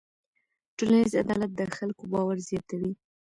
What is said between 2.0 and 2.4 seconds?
باور